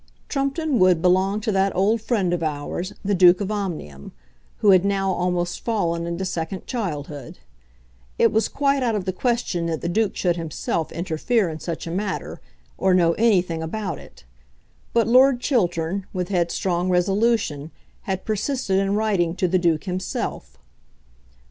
[0.29, 4.13] Trumpeton Wood belonged to that old friend of ours, the Duke of Omnium,
[4.57, 7.37] who had now almost fallen into second childhood.
[8.17, 11.85] It was quite out of the question that the Duke should himself interfere in such
[11.85, 12.41] a matter,
[12.79, 14.23] or know anything about it;
[14.91, 17.69] but Lord Chiltern, with headstrong resolution,
[18.09, 20.57] had persisted in writing to the Duke himself.